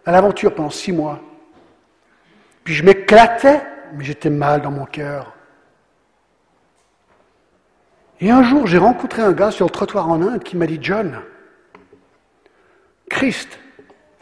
[0.05, 1.21] à l'aventure pendant six mois.
[2.65, 3.63] Puis je m'éclatais,
[3.97, 5.35] mais j'étais mal dans mon cœur.
[8.21, 10.79] Et un jour, j'ai rencontré un gars sur le trottoir en Inde qui m'a dit
[10.81, 11.21] John,
[13.09, 13.59] Christ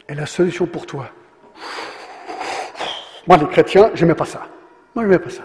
[0.07, 1.09] est la solution pour toi.
[3.27, 4.47] Moi, les chrétiens, je n'aimais pas ça.
[4.93, 5.43] Moi, je n'aimais pas ça.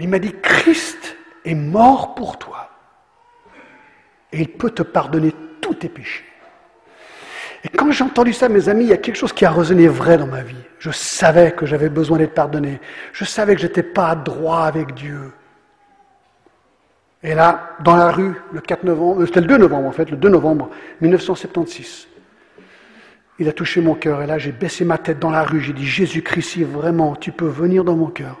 [0.00, 2.70] Il m'a dit, Christ est mort pour toi.
[4.32, 6.24] et il peut te pardonner tous tes péchés.
[7.62, 9.86] Et quand j'ai entendu ça, mes amis, il y a quelque chose qui a résonné
[9.86, 10.56] vrai dans ma vie.
[10.78, 12.80] Je savais que j'avais besoin d'être pardonné.
[13.12, 15.32] Je savais que je n'étais pas droit avec Dieu.
[17.24, 20.10] Et là, dans la rue, le 4 novembre, euh, c'était le 2 novembre en fait,
[20.10, 20.68] le 2 novembre
[21.00, 22.06] 1976,
[23.38, 24.22] il a touché mon cœur.
[24.22, 25.60] Et là, j'ai baissé ma tête dans la rue.
[25.60, 28.38] J'ai dit, Jésus-Christ, si vraiment tu peux venir dans mon cœur,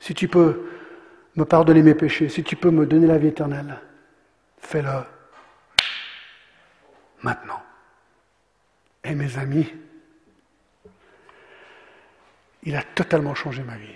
[0.00, 0.64] si tu peux
[1.36, 3.78] me pardonner mes péchés, si tu peux me donner la vie éternelle,
[4.58, 4.90] fais-le
[7.22, 7.62] maintenant.
[9.04, 9.72] Et mes amis,
[12.64, 13.94] il a totalement changé ma vie.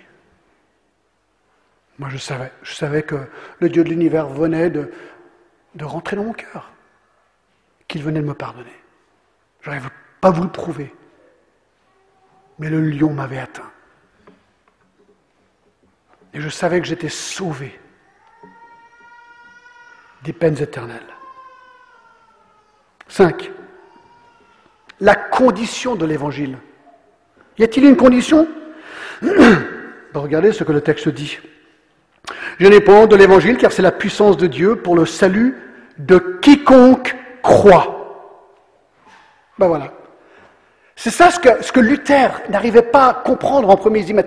[2.03, 3.15] Moi, je savais, je savais que
[3.61, 4.91] le Dieu de l'univers venait de,
[5.77, 6.73] de rentrer dans mon cœur,
[7.87, 8.75] qu'il venait de me pardonner.
[9.61, 9.83] Je n'aurais
[10.21, 10.93] pas vous le prouver,
[12.59, 13.71] mais le lion m'avait atteint.
[16.35, 17.79] Et je savais que j'étais sauvé
[20.25, 21.07] des peines éternelles.
[23.07, 23.49] 5.
[24.99, 26.59] La condition de l'évangile.
[27.59, 28.49] Y a-t-il une condition?
[30.15, 31.39] Regardez ce que le texte dit.
[32.59, 35.57] Je n'ai pas honte de l'évangile car c'est la puissance de Dieu pour le salut
[35.99, 38.03] de quiconque croit.
[39.59, 39.93] Ben voilà.
[40.97, 44.01] C'est ça ce que, Luther n'arrivait pas à comprendre en premier.
[44.01, 44.25] Il dit, mais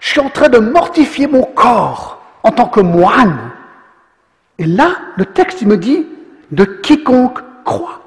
[0.00, 3.50] je suis en train de mortifier mon corps en tant que moine.
[4.58, 6.06] Et là, le texte, il me dit,
[6.50, 8.00] de quiconque croit.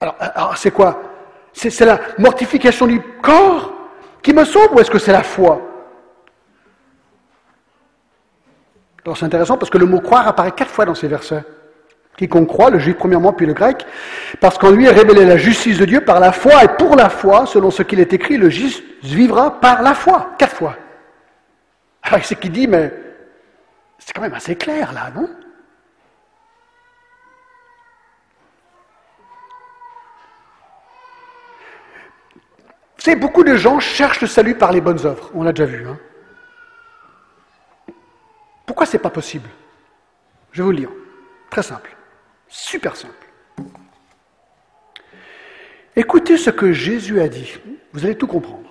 [0.00, 1.02] Alors, c'est quoi?
[1.52, 3.72] C'est, la mortification du corps
[4.22, 5.60] qui me sauve ou est-ce que c'est la foi?
[9.06, 11.44] Alors c'est intéressant parce que le mot croire apparaît quatre fois dans ces versets.
[12.16, 13.86] Quiconque croit, le juif premièrement, puis le grec,
[14.40, 17.08] parce qu'en lui est révélée la justice de Dieu par la foi et pour la
[17.08, 20.30] foi, selon ce qu'il est écrit, le juste vivra par la foi.
[20.38, 20.76] Quatre fois.
[22.02, 22.92] Alors c'est qui dit, mais
[23.98, 25.28] c'est quand même assez clair là, non?
[32.96, 35.66] Vous savez, beaucoup de gens cherchent le salut par les bonnes œuvres, on l'a déjà
[35.66, 35.86] vu.
[35.86, 35.96] Hein.
[38.66, 39.48] Pourquoi ce n'est pas possible?
[40.52, 40.90] Je vais vous le dire.
[41.50, 41.96] Très simple.
[42.48, 43.14] Super simple.
[45.94, 47.58] Écoutez ce que Jésus a dit.
[47.92, 48.68] Vous allez tout comprendre.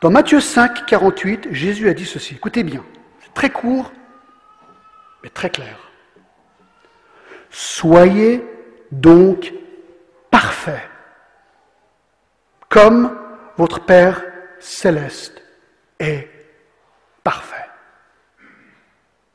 [0.00, 2.34] Dans Matthieu 5, 48, Jésus a dit ceci.
[2.34, 2.84] Écoutez bien.
[3.20, 3.92] C'est très court,
[5.22, 5.78] mais très clair.
[7.50, 8.44] Soyez
[8.90, 9.52] donc
[10.30, 10.88] parfaits,
[12.68, 13.16] comme
[13.56, 14.24] votre Père
[14.58, 15.42] céleste
[15.98, 16.28] est
[17.22, 17.71] parfait.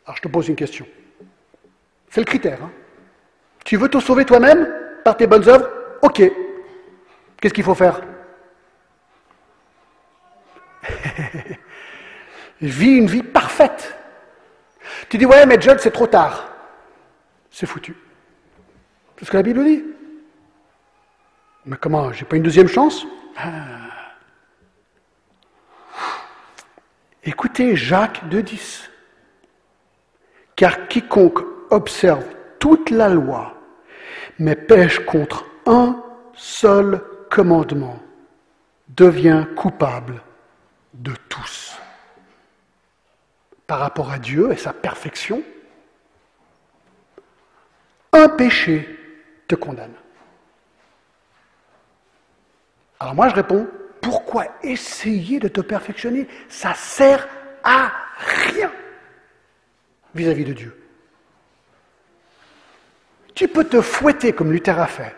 [0.07, 0.87] Alors je te pose une question.
[2.09, 2.63] C'est le critère.
[2.63, 2.71] Hein.
[3.65, 5.69] Tu veux te sauver toi-même par tes bonnes œuvres?
[6.01, 6.23] Ok.
[7.41, 7.99] Qu'est-ce qu'il faut faire?
[12.61, 13.93] Vis une vie parfaite.
[15.09, 16.53] Tu dis, ouais, mais John, c'est trop tard.
[17.51, 17.93] C'est foutu.
[19.17, 19.83] C'est ce que la Bible dit.
[21.65, 23.05] Mais comment J'ai pas une deuxième chance?
[23.35, 23.89] Ah.
[27.23, 28.87] Écoutez Jacques 2.10.
[30.57, 31.39] Car quiconque
[31.69, 32.25] observe
[32.57, 33.53] toute la loi,
[34.39, 37.99] mais pêche contre un seul commandement,
[38.89, 40.19] devient coupable
[40.95, 41.77] de tous.
[43.67, 45.43] Par rapport à Dieu et sa perfection,
[48.11, 48.97] un péché
[49.47, 49.93] te condamne.
[52.99, 53.67] Alors moi je réponds,
[54.01, 56.27] pourquoi essayer de te perfectionner?
[56.49, 57.27] Ça sert
[57.63, 58.71] à rien
[60.17, 60.83] vis-à-vis de Dieu.
[63.33, 65.15] Tu peux te fouetter comme Luther a fait.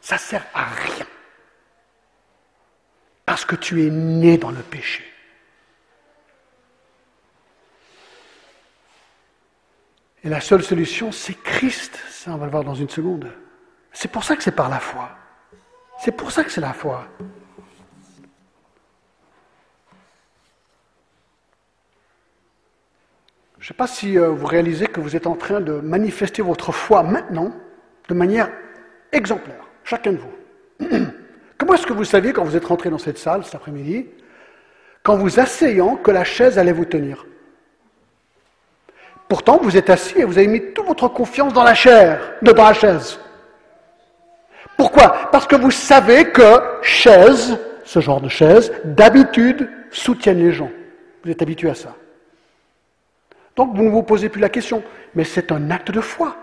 [0.00, 1.06] Ça sert à rien.
[3.24, 5.04] Parce que tu es né dans le péché.
[10.24, 11.96] Et la seule solution, c'est Christ.
[12.10, 13.32] Ça, on va le voir dans une seconde.
[13.92, 15.10] C'est pour ça que c'est par la foi.
[15.98, 17.08] C'est pour ça que c'est la foi.
[23.66, 26.40] Je ne sais pas si euh, vous réalisez que vous êtes en train de manifester
[26.40, 27.50] votre foi maintenant
[28.08, 28.48] de manière
[29.10, 30.86] exemplaire, chacun de vous.
[31.58, 34.06] Comment est-ce que vous saviez quand vous êtes rentré dans cette salle cet après-midi,
[35.02, 37.26] qu'en vous asseyant, que la chaise allait vous tenir?
[39.28, 42.54] Pourtant, vous êtes assis et vous avez mis toute votre confiance dans la chair, dans
[42.54, 43.18] la chaise.
[44.76, 45.28] Pourquoi?
[45.32, 50.70] Parce que vous savez que chaise, ce genre de chaise, d'habitude, soutiennent les gens.
[51.24, 51.96] Vous êtes habitué à ça.
[53.56, 54.82] Donc vous ne vous posez plus la question,
[55.14, 56.36] mais c'est un acte de foi.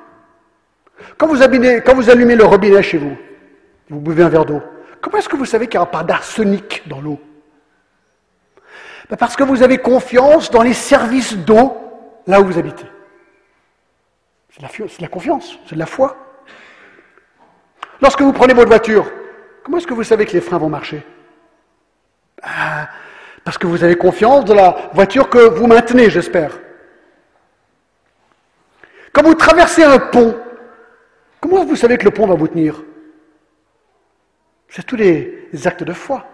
[1.18, 3.16] Quand vous, allumez le robinet chez vous,
[3.90, 4.62] vous buvez un verre d'eau,
[5.00, 7.20] comment est-ce que vous savez qu'il n'y aura pas d'arsenic dans l'eau?
[9.10, 11.78] Ben, Parce que vous avez confiance dans les services d'eau
[12.26, 12.86] là où vous habitez.
[14.50, 16.16] C'est de, la confiance, c'est de la foi.
[18.02, 19.12] Lorsque vous prenez votre voiture,
[19.64, 21.04] comment est-ce que vous savez que les freins vont marcher?
[22.42, 22.88] Ah,
[23.44, 26.63] Parce que vous avez confiance dans la voiture que vous maintenez, j'espère.
[29.14, 30.36] Quand vous traversez un pont,
[31.40, 32.84] comment vous savez que le pont va vous tenir?
[34.68, 36.26] C'est tous les actes de foi.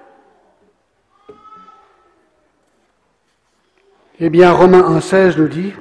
[4.22, 5.74] Eh bien, Romains 1,16 nous dit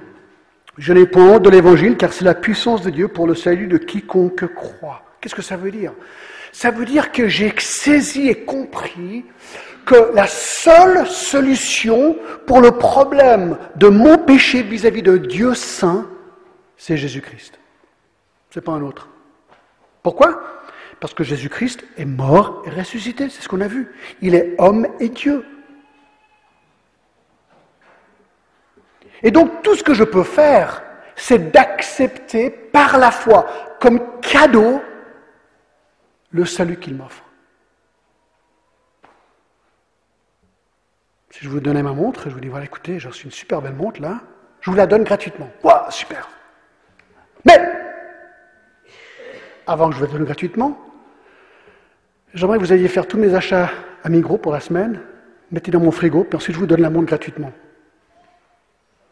[0.76, 3.68] Je n'ai point honte de l'évangile, car c'est la puissance de Dieu pour le salut
[3.68, 5.02] de quiconque croit.
[5.20, 5.92] Qu'est-ce que ça veut dire?
[6.52, 9.24] Ça veut dire que j'ai saisi et compris
[9.86, 16.08] que la seule solution pour le problème de mon péché vis-à-vis de Dieu saint,
[16.78, 17.58] c'est Jésus-Christ.
[18.50, 19.08] Ce n'est pas un autre.
[20.02, 20.42] Pourquoi?
[21.00, 23.94] Parce que Jésus-Christ est mort et ressuscité, c'est ce qu'on a vu.
[24.22, 25.44] Il est homme et Dieu.
[29.22, 30.82] Et donc tout ce que je peux faire,
[31.16, 33.46] c'est d'accepter par la foi,
[33.80, 34.80] comme cadeau,
[36.30, 37.24] le salut qu'il m'offre.
[41.30, 43.60] Si je vous donnais ma montre je vous dis, voilà, écoutez, j'ai reçu une super
[43.60, 44.20] belle montre là,
[44.60, 45.50] je vous la donne gratuitement.
[45.62, 46.28] Waouh, super.
[47.44, 47.58] Mais,
[49.66, 50.78] avant que je vous la donne gratuitement,
[52.34, 53.70] j'aimerais que vous alliez faire tous mes achats
[54.02, 55.00] à Migros pour la semaine,
[55.50, 57.52] mettez dans mon frigo, puis ensuite je vous donne la montre gratuitement.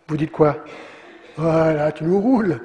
[0.09, 0.65] Vous dites quoi?
[1.37, 2.61] Voilà, tu nous roules.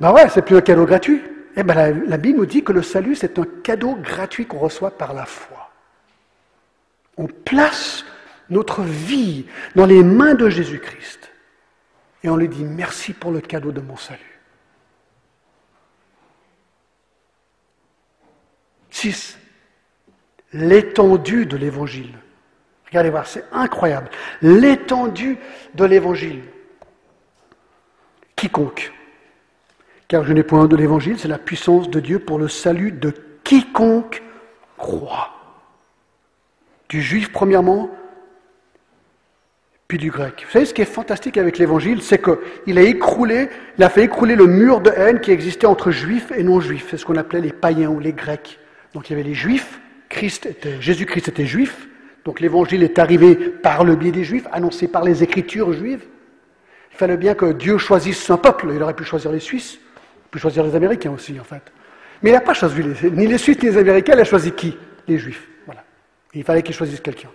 [0.00, 1.20] Ben ouais, c'est plus un cadeau gratuit.
[1.56, 4.58] Eh ben la, la Bible nous dit que le salut, c'est un cadeau gratuit qu'on
[4.58, 5.70] reçoit par la foi.
[7.18, 8.04] On place
[8.48, 11.30] notre vie dans les mains de Jésus-Christ
[12.22, 14.31] et on lui dit merci pour le cadeau de mon salut.
[19.02, 19.38] 6.
[20.52, 22.14] L'étendue de l'évangile.
[22.86, 24.08] Regardez voir, c'est incroyable.
[24.42, 25.38] L'étendue
[25.74, 26.42] de l'évangile.
[28.36, 28.92] Quiconque.
[30.06, 33.12] Car je n'ai point de l'évangile, c'est la puissance de Dieu pour le salut de
[33.42, 34.22] quiconque
[34.76, 35.30] croit.
[36.88, 37.90] Du juif premièrement,
[39.88, 40.44] puis du grec.
[40.46, 44.04] Vous savez ce qui est fantastique avec l'évangile, c'est qu'il a écroulé, il a fait
[44.04, 46.86] écrouler le mur de haine qui existait entre juifs et non-juifs.
[46.90, 48.60] C'est ce qu'on appelait les païens ou les grecs.
[48.94, 49.80] Donc il y avait les juifs,
[50.80, 51.88] Jésus-Christ était juif,
[52.24, 56.04] donc l'évangile est arrivé par le biais des Juifs, annoncé par les écritures juives.
[56.92, 58.70] Il fallait bien que Dieu choisisse son peuple.
[58.74, 61.62] Il aurait pu choisir les Suisses, il pu choisir les Américains aussi, en fait.
[62.22, 62.80] Mais il n'a pas choisi
[63.12, 64.76] ni les Suisses ni les Américains, il a choisi qui?
[65.08, 65.48] Les Juifs.
[65.66, 65.82] Voilà.
[66.34, 67.30] il fallait qu'il choisisse quelqu'un.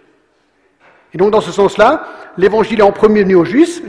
[1.14, 3.82] Et donc, dans ce sens-là, l'évangile est en premier venu aux juifs,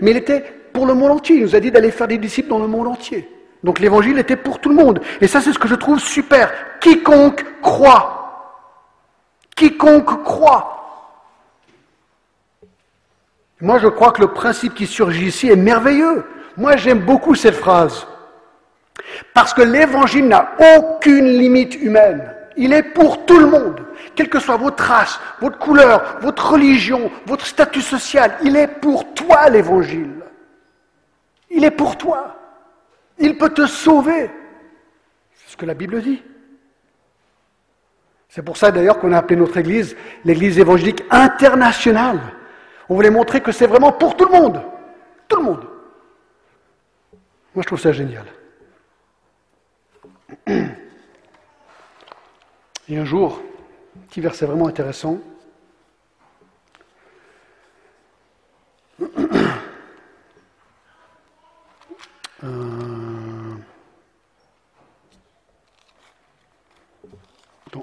[0.00, 1.36] mais il était pour le monde entier.
[1.36, 3.28] Il nous a dit d'aller faire des disciples dans le monde entier.
[3.64, 5.00] Donc l'évangile était pour tout le monde.
[5.20, 6.50] Et ça, c'est ce que je trouve super.
[6.80, 8.20] Quiconque croit
[9.60, 10.76] quiconque croit.
[13.60, 16.24] Moi, je crois que le principe qui surgit ici est merveilleux.
[16.56, 18.06] Moi, j'aime beaucoup cette phrase.
[19.34, 22.34] Parce que l'évangile n'a aucune limite humaine.
[22.56, 23.82] Il est pour tout le monde.
[24.14, 29.12] Quelle que soit votre race, votre couleur, votre religion, votre statut social, il est pour
[29.12, 30.14] toi l'évangile.
[31.50, 32.39] Il est pour toi.
[33.20, 34.30] Il peut te sauver.
[35.34, 36.22] C'est ce que la Bible dit.
[38.28, 42.20] C'est pour ça d'ailleurs qu'on a appelé notre Église l'Église évangélique internationale.
[42.88, 44.62] On voulait montrer que c'est vraiment pour tout le monde.
[45.28, 45.66] Tout le monde.
[47.54, 48.24] Moi, je trouve ça génial.
[52.88, 53.42] Et un jour,
[54.08, 55.18] petit verset vraiment intéressant.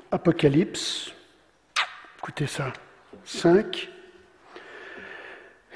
[0.09, 1.11] Apocalypse,
[2.19, 2.71] écoutez ça,
[3.25, 3.89] 5.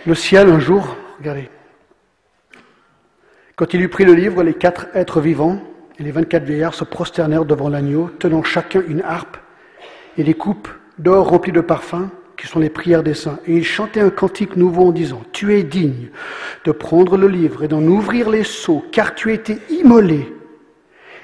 [0.06, 1.50] Le ciel un jour, regardez,
[3.58, 5.62] quand il eut pris le livre, les quatre êtres vivants
[6.00, 9.36] et les vingt-quatre vieillards se prosternèrent devant l'agneau, tenant chacun une harpe
[10.18, 13.40] et des coupes d'or remplies de parfums, qui sont les prières des saints.
[13.46, 16.10] Et ils chantaient un cantique nouveau en disant, Tu es digne
[16.64, 20.34] de prendre le livre et d'en ouvrir les seaux, car tu as été immolé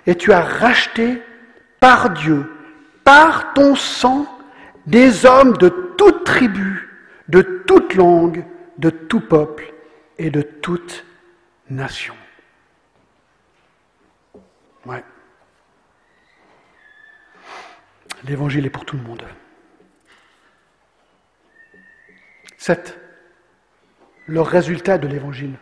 [0.06, 1.22] et tu as racheté
[1.80, 2.46] par Dieu
[3.08, 4.28] par ton sang
[4.86, 6.90] des hommes de toute tribu,
[7.30, 8.44] de toute langue,
[8.80, 9.74] de tout peuple
[10.18, 11.06] et de toute
[11.70, 12.16] nation.
[14.86, 15.06] Ouais.
[18.26, 19.24] L'évangile est pour tout le monde.
[22.58, 23.00] C'est
[24.26, 25.58] le résultat de l'évangile.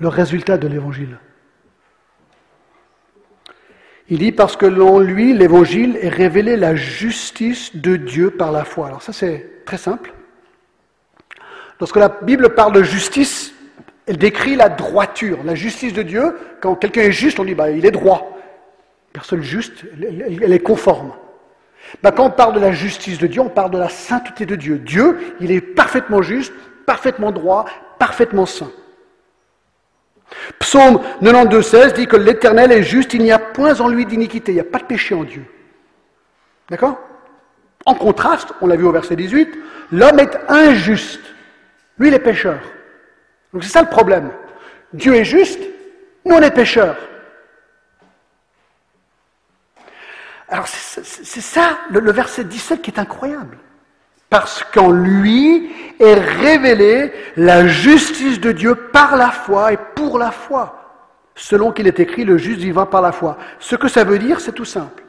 [0.00, 1.18] Le résultat de l'évangile.
[4.12, 8.62] Il dit parce que en lui, l'évangile est révélé la justice de Dieu par la
[8.62, 8.88] foi.
[8.88, 10.12] Alors ça c'est très simple.
[11.80, 13.54] Lorsque la Bible parle de justice,
[14.04, 16.36] elle décrit la droiture, la justice de Dieu.
[16.60, 18.38] Quand quelqu'un est juste, on dit bah, il est droit.
[19.14, 21.14] Personne juste, elle, est conforme.
[22.02, 24.56] Bah, quand on parle de la justice de Dieu, on parle de la sainteté de
[24.56, 24.76] Dieu.
[24.76, 26.52] Dieu, il est parfaitement juste,
[26.84, 27.64] parfaitement droit,
[27.98, 28.72] parfaitement saint.
[30.58, 34.52] Psaume 92, 16 dit que l'Éternel est juste, il n'y a point en lui d'iniquité,
[34.52, 35.44] il n'y a pas de péché en Dieu.
[36.70, 36.98] D'accord?
[37.84, 39.58] En contraste, on l'a vu au verset 18,
[39.90, 41.20] l'homme est injuste.
[41.98, 42.58] Lui, il est pécheur.
[43.52, 44.30] Donc c'est ça le problème.
[44.92, 45.60] Dieu est juste,
[46.24, 46.96] nous on est pécheurs.
[50.48, 53.56] Alors c'est ça le, verset 17 qui est incroyable.
[54.32, 55.70] Parce qu'en lui
[56.00, 60.78] est révélée la justice de Dieu par la foi et pour la foi.
[61.34, 63.36] Selon qu'il est écrit, le juste vivra par la foi.
[63.58, 65.02] Ce que ça veut dire, c'est tout simple.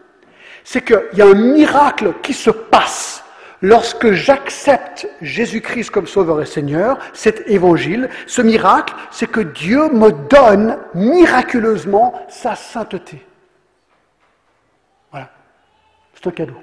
[0.66, 3.24] C'est qu'il y a un miracle qui se passe
[3.64, 10.12] Lorsque j'accepte Jésus-Christ comme Sauveur et Seigneur, cet évangile, ce miracle, c'est que Dieu me
[10.12, 13.26] donne miraculeusement sa sainteté.
[15.12, 15.30] Voilà.
[16.14, 16.58] C'est un cadeau.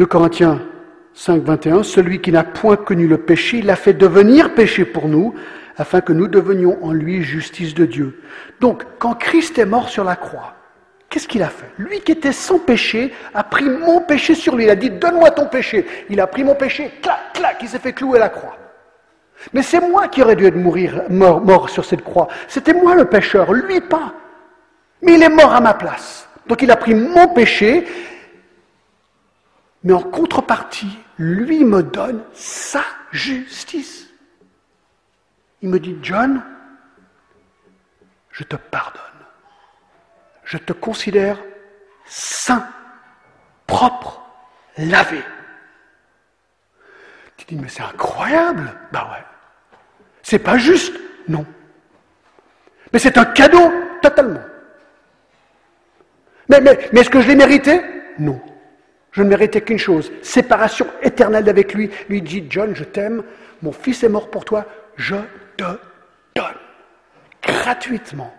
[0.00, 0.62] 2 Corinthiens
[1.12, 5.34] 5, 21, celui qui n'a point connu le péché, l'a fait devenir péché pour nous,
[5.76, 8.22] afin que nous devenions en lui justice de Dieu.
[8.60, 10.54] Donc, quand Christ est mort sur la croix,
[11.10, 11.66] Qu'est-ce qu'il a fait?
[11.76, 14.62] Lui qui était sans péché a pris mon péché sur lui.
[14.62, 15.84] Il a dit Donne-moi ton péché.
[16.08, 18.56] Il a pris mon péché, clac, clac, il s'est fait clouer la croix.
[19.52, 22.28] Mais c'est moi qui aurais dû être mort, mort sur cette croix.
[22.46, 24.14] C'était moi le pécheur, lui pas.
[25.02, 26.28] Mais il est mort à ma place.
[26.46, 27.84] Donc il a pris mon péché,
[29.82, 34.08] mais en contrepartie, lui me donne sa justice.
[35.62, 36.42] Il me dit John,
[38.30, 39.00] je te pardonne
[40.50, 41.38] je te considère
[42.06, 42.66] saint,
[43.68, 44.20] propre,
[44.76, 45.22] lavé.
[47.36, 48.68] Tu dis, mais c'est incroyable.
[48.90, 49.24] Ben ouais.
[50.22, 50.92] C'est pas juste.
[51.28, 51.46] Non.
[52.92, 53.72] Mais c'est un cadeau,
[54.02, 54.42] totalement.
[56.48, 57.80] Mais, mais, mais est-ce que je l'ai mérité?
[58.18, 58.42] Non.
[59.12, 61.90] Je ne méritais qu'une chose, séparation éternelle avec lui.
[62.08, 63.22] Lui dit, John, je t'aime,
[63.62, 65.16] mon fils est mort pour toi, je
[65.56, 65.64] te
[66.34, 66.54] donne
[67.42, 68.32] gratuitement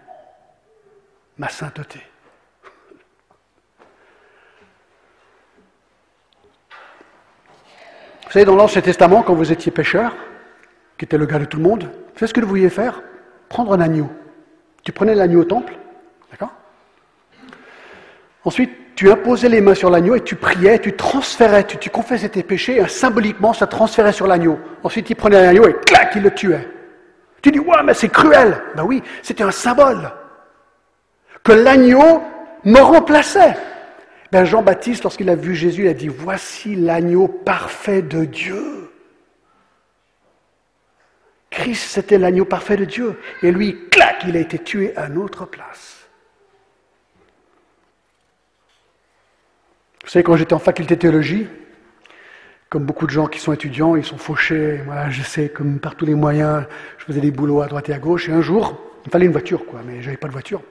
[1.38, 2.00] ma sainteté.
[8.26, 10.16] Vous savez, dans l'Ancien Testament, quand vous étiez pécheur,
[10.98, 13.02] qui était le gars de tout le monde, vous ce que vous vouliez faire?
[13.50, 14.10] Prendre un agneau.
[14.84, 15.74] Tu prenais l'agneau au temple,
[16.30, 16.54] d'accord?
[18.46, 22.44] Ensuite, tu imposais les mains sur l'agneau et tu priais, tu transférais, tu, confessais tes
[22.44, 24.60] péchés, et symboliquement, ça transférait sur l'agneau.
[24.84, 26.68] Ensuite, il prenait l'agneau et clac, il le tuait.
[27.42, 28.62] Tu dis, ouais, mais c'est cruel.
[28.76, 30.12] Ben oui, c'était un symbole.
[31.44, 32.22] Que l'agneau
[32.64, 33.56] me remplaçait.
[34.32, 38.90] Ben Jean-Baptiste, lorsqu'il a vu Jésus, il a dit, voici l'agneau parfait de Dieu.
[41.50, 43.20] Christ, c'était l'agneau parfait de Dieu.
[43.44, 46.01] Et lui, clac, il a été tué à notre place.
[50.04, 51.48] Vous savez, quand j'étais en faculté de théologie,
[52.70, 54.82] comme beaucoup de gens qui sont étudiants, ils sont fauchés.
[54.86, 56.64] Moi, j'essaie, comme par tous les moyens,
[56.98, 58.30] je faisais des boulots à droite et à gauche.
[58.30, 60.62] Et un jour, il me fallait une voiture, quoi, mais j'avais pas de voiture.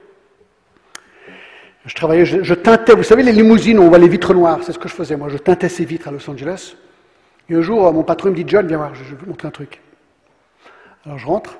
[1.85, 4.79] Je travaillais, je, teintais, vous savez, les limousines, on voit les vitres noires, c'est ce
[4.79, 5.15] que je faisais.
[5.15, 6.75] Moi, je teintais ces vitres à Los Angeles.
[7.49, 9.51] Et un jour, mon patron me dit John, viens voir, je, vais vous montrer un
[9.51, 9.81] truc.
[11.05, 11.57] Alors je rentre,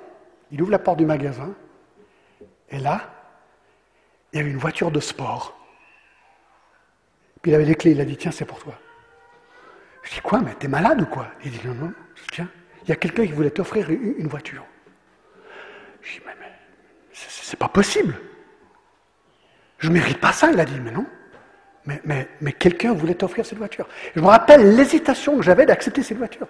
[0.52, 1.54] il ouvre la porte du magasin,
[2.70, 3.02] et là,
[4.32, 5.58] il y avait une voiture de sport.
[7.42, 8.74] Puis il avait les clés, il a dit Tiens, c'est pour toi.
[10.04, 11.28] Je dis Quoi, mais t'es malade ou quoi?
[11.44, 11.94] Il dit Non, non,
[12.32, 12.50] tiens,
[12.84, 14.64] il y a quelqu'un qui voulait t'offrir une voiture.
[16.02, 16.52] Je dis Mais, mais
[17.14, 18.16] c'est pas possible.
[19.82, 21.06] Je ne mérite pas ça, il a dit, mais non.
[21.86, 23.88] Mais, mais, mais quelqu'un voulait t'offrir cette voiture.
[24.16, 26.48] Je me rappelle l'hésitation que j'avais d'accepter cette voiture.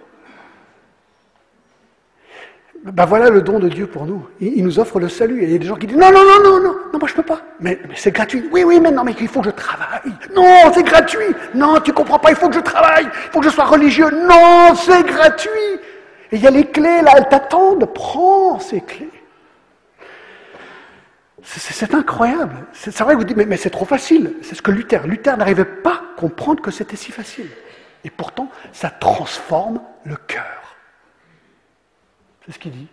[2.84, 4.26] Ben voilà le don de Dieu pour nous.
[4.40, 5.42] Il, nous offre le salut.
[5.42, 7.08] Et il y a des gens qui disent non, non, non, non, non, non, moi
[7.08, 7.40] je peux pas.
[7.60, 8.48] Mais, c'est gratuit.
[8.50, 10.12] Oui, oui, mais non, mais il faut que je travaille.
[10.34, 11.34] Non, c'est gratuit.
[11.54, 13.04] Non, tu comprends pas, il faut que je travaille.
[13.04, 14.10] Il faut que je sois religieux.
[14.10, 15.50] Non, c'est gratuit.
[16.32, 17.86] Et il y a les clés là, elles t'attendent.
[17.94, 19.10] Prends ces clés.
[21.44, 22.54] C'est incroyable.
[22.72, 24.34] C'est vrai que vous dites, mais c'est trop facile.
[24.42, 25.06] C'est ce que Luther.
[25.06, 27.48] Luther n'arrivait pas à comprendre que c'était si facile.
[28.04, 30.61] Et pourtant, ça transforme le cœur.
[32.44, 32.88] C'est ce qu'il dit.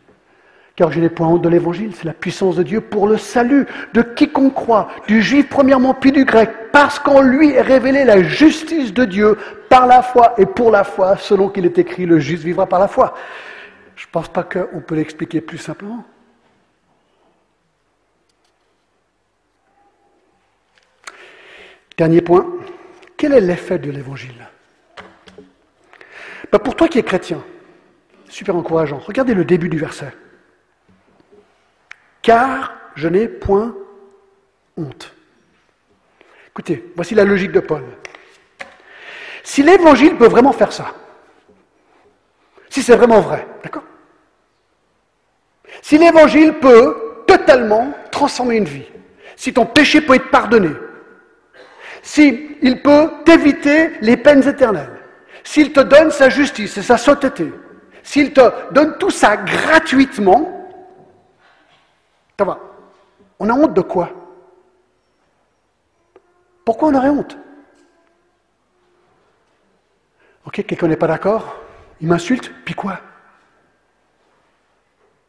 [0.75, 4.01] Car j'ai les points de l'évangile, c'est la puissance de Dieu pour le salut de
[4.01, 8.93] quiconque croit, du juif premièrement puis du grec, parce qu'en lui est révélée la justice
[8.93, 9.37] de Dieu
[9.67, 12.79] par la foi et pour la foi, selon qu'il est écrit, le juste vivra par
[12.79, 13.13] la foi.
[13.97, 16.05] Je ne pense pas qu'on peut l'expliquer plus simplement.
[21.97, 22.45] Dernier point,
[23.17, 24.47] quel est l'effet de l'évangile?
[26.49, 27.43] Ben, pour toi qui es chrétien,
[28.29, 28.99] super encourageant.
[28.99, 30.13] Regardez le début du verset.
[32.21, 33.75] Car je n'ai point
[34.77, 35.13] honte.
[36.47, 37.83] Écoutez, voici la logique de Paul.
[39.43, 40.93] Si l'évangile peut vraiment faire ça,
[42.69, 43.83] si c'est vraiment vrai, d'accord?
[45.81, 48.85] Si l'évangile peut totalement transformer une vie,
[49.35, 50.71] si ton péché peut être pardonné,
[52.01, 54.99] s'il peut t'éviter les peines éternelles,
[55.43, 57.51] s'il te donne sa justice et sa sainteté,
[58.09, 60.67] s'il te donne tout ça gratuitement,
[62.39, 62.57] ça va.
[63.37, 64.09] On a honte de quoi?
[66.65, 67.37] Pourquoi on aurait honte?
[70.43, 71.55] Ok, quelqu'un n'est pas d'accord
[72.01, 72.99] Il m'insulte, puis quoi?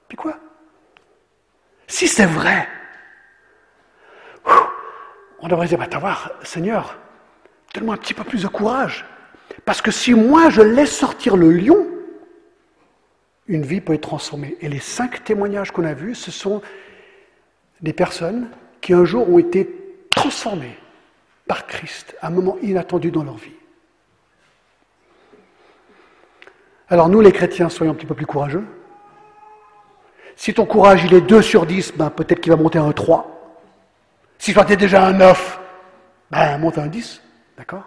[0.08, 0.38] Puis quoi?
[1.86, 2.66] Si c'est vrai,
[5.38, 6.98] on devrait dire, bah, t'as voir, Seigneur,
[7.74, 9.04] donne-moi un petit peu plus de courage.
[9.66, 11.86] Parce que si moi je laisse sortir le lion,
[13.51, 14.57] une vie peut être transformée.
[14.61, 16.62] Et les cinq témoignages qu'on a vus, ce sont
[17.80, 18.48] des personnes
[18.80, 19.68] qui un jour ont été
[20.11, 20.78] transformées
[21.46, 23.53] par Christ à un moment inattendu dans leur vie.
[26.88, 28.64] Alors nous, les chrétiens, soyons un petit peu plus courageux.
[30.36, 32.92] Si ton courage, il est 2 sur 10, ben, peut-être qu'il va monter à un
[32.92, 33.59] 3.
[34.38, 35.61] Si tu es déjà un 9,
[36.30, 37.20] ben, monte à un 10.
[37.59, 37.84] D'accord?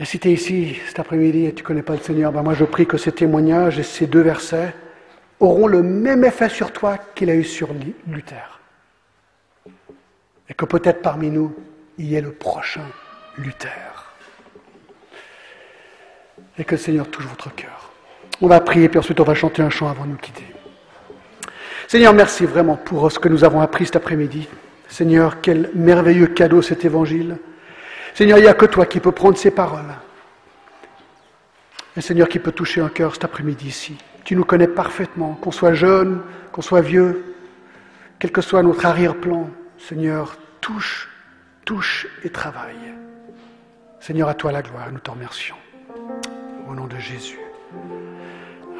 [0.00, 2.42] Et si tu es ici cet après-midi et tu ne connais pas le Seigneur, ben
[2.42, 4.74] moi je prie que ces témoignages et ces deux versets
[5.40, 7.70] auront le même effet sur toi qu'il a eu sur
[8.06, 8.60] Luther.
[10.48, 11.54] Et que peut-être parmi nous,
[11.98, 12.84] il y ait le prochain
[13.36, 14.12] Luther.
[16.58, 17.92] Et que le Seigneur touche votre cœur.
[18.40, 20.46] On va prier, puis ensuite on va chanter un chant avant de nous quitter.
[21.88, 24.48] Seigneur, merci vraiment pour ce que nous avons appris cet après-midi.
[24.88, 27.38] Seigneur, quel merveilleux cadeau cet évangile.
[28.18, 29.94] Seigneur, il n'y a que toi qui peux prendre ces paroles.
[31.96, 33.96] Et Seigneur, qui peut toucher un cœur cet après-midi ici.
[34.24, 37.36] Tu nous connais parfaitement, qu'on soit jeune, qu'on soit vieux,
[38.18, 39.48] quel que soit notre arrière-plan.
[39.78, 41.08] Seigneur, touche,
[41.64, 42.92] touche et travaille.
[44.00, 45.54] Seigneur, à toi la gloire, nous te remercions.
[46.68, 47.38] Au nom de Jésus.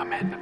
[0.01, 0.37] Amen.